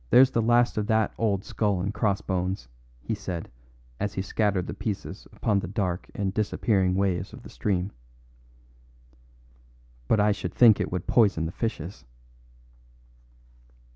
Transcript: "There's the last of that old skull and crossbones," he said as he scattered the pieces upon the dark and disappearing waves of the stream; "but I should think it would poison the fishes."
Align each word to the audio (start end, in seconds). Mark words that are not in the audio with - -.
"There's 0.09 0.31
the 0.31 0.41
last 0.41 0.79
of 0.79 0.87
that 0.87 1.13
old 1.19 1.43
skull 1.43 1.79
and 1.79 1.93
crossbones," 1.93 2.67
he 3.03 3.13
said 3.13 3.51
as 3.99 4.15
he 4.15 4.23
scattered 4.23 4.65
the 4.65 4.73
pieces 4.73 5.27
upon 5.31 5.59
the 5.59 5.67
dark 5.67 6.09
and 6.15 6.33
disappearing 6.33 6.95
waves 6.95 7.33
of 7.33 7.43
the 7.43 7.51
stream; 7.51 7.91
"but 10.07 10.19
I 10.19 10.31
should 10.31 10.55
think 10.55 10.79
it 10.79 10.91
would 10.91 11.05
poison 11.05 11.45
the 11.45 11.51
fishes." 11.51 12.03